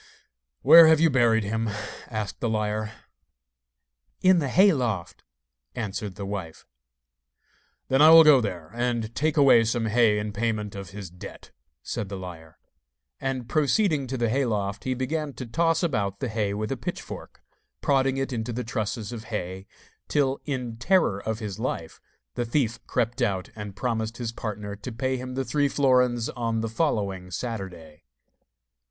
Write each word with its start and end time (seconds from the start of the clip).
'Where 0.63 0.87
have 0.87 0.99
you 0.99 1.11
buried 1.11 1.43
him?' 1.43 1.69
asked 2.07 2.39
the 2.39 2.49
liar. 2.49 2.91
'In 4.21 4.39
the 4.39 4.47
hay 4.47 4.73
loft,' 4.73 5.23
answered 5.75 6.15
the 6.15 6.25
wife. 6.25 6.65
'Then 7.87 8.01
I 8.01 8.09
will 8.09 8.23
go 8.23 8.41
there, 8.41 8.71
and 8.73 9.13
take 9.13 9.37
away 9.37 9.63
some 9.63 9.85
hay 9.85 10.17
in 10.17 10.33
payment 10.33 10.73
of 10.73 10.89
his 10.89 11.11
debt,' 11.11 11.51
said 11.83 12.09
the 12.09 12.17
liar. 12.17 12.57
And 13.19 13.47
proceeding 13.47 14.07
to 14.07 14.17
the 14.17 14.27
hay 14.31 14.43
loft, 14.43 14.85
he 14.85 14.95
began 14.95 15.33
to 15.33 15.45
toss 15.45 15.83
about 15.83 16.19
the 16.19 16.29
hay 16.29 16.55
with 16.55 16.71
a 16.71 16.77
pitchfork, 16.77 17.43
prodding 17.81 18.17
it 18.17 18.33
into 18.33 18.51
the 18.51 18.63
trusses 18.63 19.11
of 19.11 19.25
hay, 19.25 19.67
till, 20.07 20.41
in 20.45 20.77
terror 20.77 21.19
of 21.19 21.37
his 21.37 21.59
life, 21.59 22.01
the 22.33 22.43
thief 22.43 22.79
crept 22.87 23.21
out 23.21 23.51
and 23.55 23.75
promised 23.75 24.17
his 24.17 24.31
partner 24.31 24.75
to 24.77 24.91
pay 24.91 25.17
him 25.17 25.35
the 25.35 25.45
three 25.45 25.67
florins 25.67 26.27
on 26.29 26.61
the 26.61 26.69
following 26.69 27.29
Saturday. 27.29 28.01